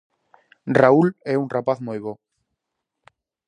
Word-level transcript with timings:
Raúl 0.79 1.07
é 1.33 1.35
un 1.43 1.47
rapaz 1.55 1.77
moi 1.87 1.99
bo. 2.05 2.13